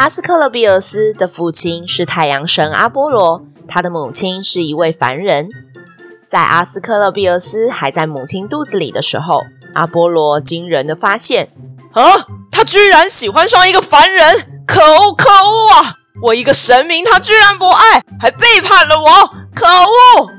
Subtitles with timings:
[0.00, 5.50] 阿斯克勒庇俄斯的父亲是太阳神阿波罗，他的母亲是一位凡人。
[6.24, 9.42] 在阿斯克勒庇俄斯还在母亲肚子里的时候，
[9.74, 11.50] 阿波罗惊人的发现：
[11.92, 12.02] 啊，
[12.50, 14.64] 他居然喜欢上一个凡人！
[14.66, 15.92] 可恶，可恶啊！
[16.22, 19.34] 我一个神明，他居然不爱，还背叛了我！
[19.54, 20.30] 可恶！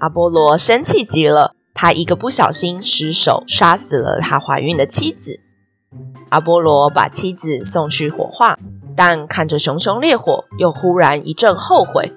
[0.00, 1.52] 阿波罗生气极了。
[1.74, 5.40] 他一个不小心失手杀死了他怀孕的妻子。
[6.30, 8.58] 阿波罗把妻子送去火化，
[8.98, 12.12] 但看着熊熊烈火，又忽然一阵后悔。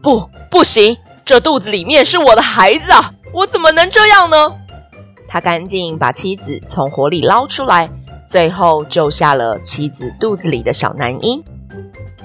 [0.00, 3.12] 不，不行，这肚子里面是我的孩子啊！
[3.32, 4.36] 我怎么能这样呢？
[5.26, 7.90] 他赶紧把妻子从火里捞出来，
[8.24, 11.42] 最后救下了妻子肚子里的小男婴。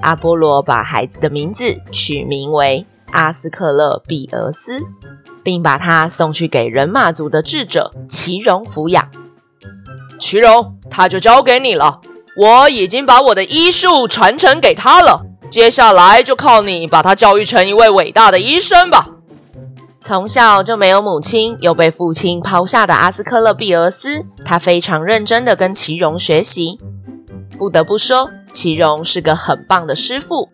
[0.01, 4.83] 阿波罗把孩子的名字取名为阿斯克勒庇俄斯。
[5.41, 9.09] 并把他送去给人马族的智者奇荣抚养。
[10.19, 12.01] 奇荣，他就交给你了。
[12.41, 19.09] 我已经把我的医术传承给他了，接下来就靠你把他教育成一位伟大的医生吧。
[19.99, 26.79] 从小就没有母亲，又被父亲抛下的阿斯克勒庇俄斯，他非常认真地跟奇荣学习。
[27.57, 30.47] 不得不说，奇荣是个很棒的师傅。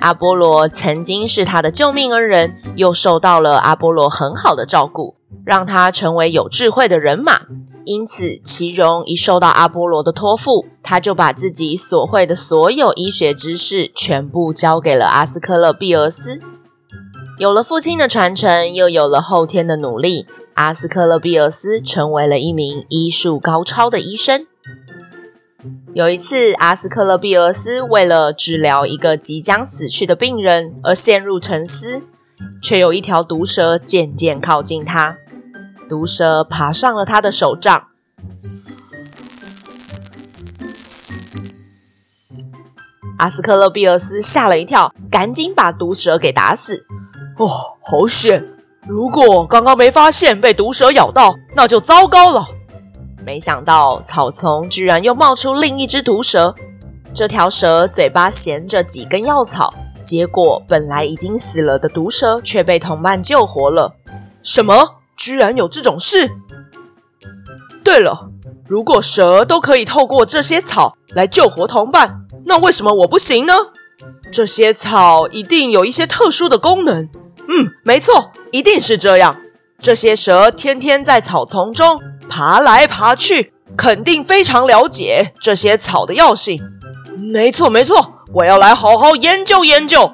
[0.00, 5.14] 阿波罗曾经是他的救命恩人，又受到了阿波罗很好的照顾，
[5.46, 7.42] 让他成为有智慧的人马。
[7.88, 16.38] 因此，奇荣一受到阿波罗的托付，他就把自己所会的所有医学知识全部交给了阿斯克勒庇俄斯。
[17.38, 24.46] 有了父亲的传承，又有了后天的努力，阿斯克勒庇俄斯成为了一名医术高超的医生。
[25.94, 32.02] 有一次，阿斯克勒庇俄斯为了治疗一个即将死去的病人而陷入沉思，
[32.62, 35.16] 却有一条毒蛇渐渐靠近他。
[35.88, 37.86] 毒蛇爬上了他的手杖，
[43.16, 46.84] 阿斯克勒庇俄斯吓了一跳，赶紧把毒蛇给打死。
[47.38, 47.48] 哦，
[47.82, 48.44] 好险！
[48.86, 52.46] 如果刚刚没发现被毒蛇咬到，那就糟糕了。
[53.24, 56.54] 没想到草丛居然又冒出另一只毒蛇，
[57.14, 59.72] 这条蛇嘴巴衔着几根药草，
[60.02, 63.94] 结果本来已经死了的毒蛇却被同伴救活了。
[64.42, 64.97] 什么？
[65.18, 66.30] 居然有这种事？
[67.84, 68.30] 对了，
[68.66, 73.52] 如果蛇都可以透过这些草来救活同伴，那为什么我不行呢？
[74.32, 77.02] 这些草一定有一些特殊的功能。
[77.48, 79.36] 嗯，没错，一定是这样。
[79.78, 82.00] 这些蛇天天在草丛中。
[82.30, 86.62] 爬来爬去，肯定非常了解这些草的药性。
[87.16, 90.12] 没错，没错，我要来好好研究研究。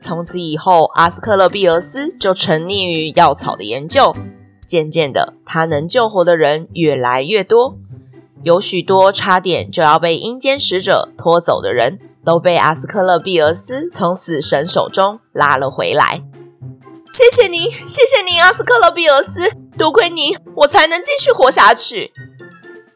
[0.00, 4.16] 从此以后，阿斯克勒庇俄斯就沉溺于药草的研究。
[4.66, 7.76] 渐渐的，他能救活的人越来越多，
[8.42, 16.22] 有许多差点就要被阴间使者拖走的人，都被阿斯克勒庇俄斯从死神手中拉了回来。
[17.10, 19.52] 谢谢您，谢谢您，阿斯克勒庇俄斯。
[19.76, 22.12] 多亏您，我才能继续活下去。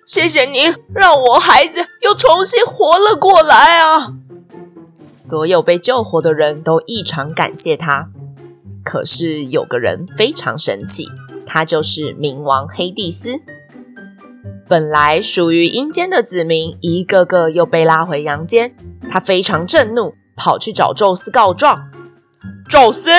[0.07, 4.13] 谢谢您，让我孩子又重新活了过来啊！
[5.15, 8.09] 所有被救活的人都异常感谢他。
[8.85, 11.09] 可是有个人非常生气，
[11.47, 13.41] 他就是冥王黑帝斯。
[14.69, 18.75] 本来属于阴间的子民，一个个又被拉回阳间。
[19.09, 21.91] 他非常震怒，跑去找宙斯告状。
[22.69, 23.11] 宙斯。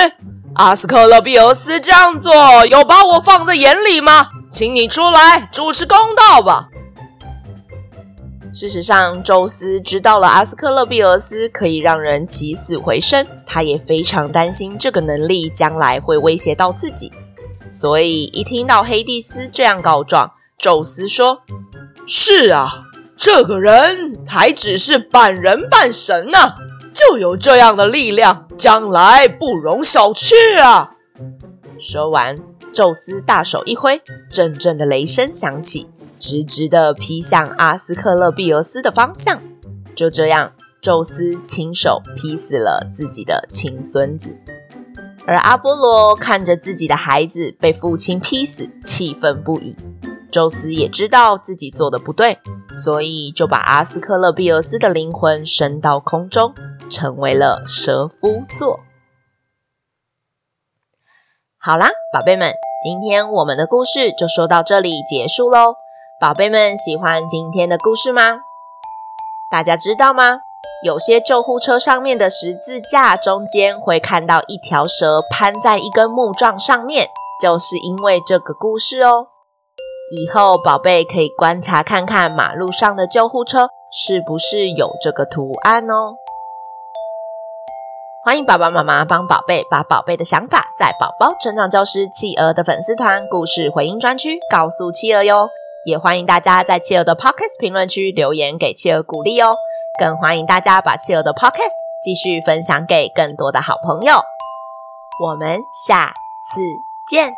[0.55, 2.33] 阿斯克勒庇俄斯这样做，
[2.65, 4.29] 有把我放在眼里吗？
[4.49, 6.69] 请你出来主持公道吧。
[8.57, 17.11] 事实上，宙斯知道了阿斯克勒庇俄斯可以让人起死回生，他也非常担心这个能力将来会威胁到自己，
[17.69, 21.41] 所以一听到黑帝斯这样告状，宙斯说
[22.07, 22.85] ：“是啊，
[23.17, 26.53] 这个人还只是半人半神呢、”
[26.95, 30.91] 就有这样的力量，将来不容小觑啊！
[31.77, 32.37] 说完，
[32.73, 34.01] 宙斯大手一挥，
[34.31, 35.89] 阵阵的雷声响起，
[36.19, 39.41] 直直的劈向阿斯克勒庇俄斯的方向。
[39.95, 40.51] 就这样，
[40.81, 44.37] 宙斯亲手劈死了自己的亲孙子，
[45.25, 49.77] 而阿波罗看着自己的孩子被父亲劈死，气愤不已。
[50.31, 52.39] 宙斯也知道自己做的不对，
[52.69, 56.53] 所以就把阿斯克勒庇俄斯的灵魂升到空中，
[56.89, 58.81] 成为了蛇夫座。
[61.57, 62.53] 好啦，宝贝们，
[62.83, 65.75] 今天我们的故事就说到这里结束喽。
[66.17, 68.39] 宝贝们喜欢今天的故事吗？
[69.51, 70.39] 大家知道吗？
[70.81, 77.09] 有些救护车上面的十字架中间会看到一条蛇攀在一根木桩上面，
[77.41, 79.27] 就是因为这个故事哦。
[80.09, 86.15] 以后宝贝可以观察看看马路上的救护车是不是有这个图案哦。
[88.23, 95.49] 欢迎爸爸妈妈帮宝贝把宝贝的想法在宝宝成长教师企鹅的粉丝团故事回应专区告诉企鹅哟。
[95.85, 99.55] 也欢迎大家在企鹅的 Podcast 评论区留言给企鹅鼓励哦。
[99.99, 101.71] 更欢迎大家把企鹅的 Podcast
[102.03, 104.15] 继续分享给更多的好朋友。
[105.23, 106.11] 我们下
[106.53, 106.61] 次
[107.09, 107.31] 见，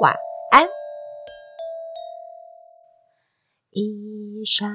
[0.00, 0.16] 晚
[0.50, 0.66] 安。
[3.70, 4.68] 一闪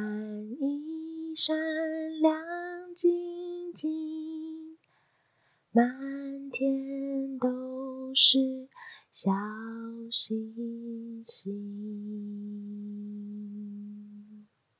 [0.59, 1.57] 一闪
[2.21, 2.33] 亮
[2.95, 3.11] 晶
[3.73, 4.77] 晶，
[5.71, 5.85] 满
[6.51, 7.49] 天都
[8.13, 8.37] 是
[9.11, 9.31] 小
[10.09, 10.53] 星
[11.25, 12.00] 星。